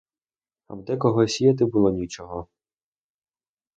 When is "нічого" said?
1.91-2.47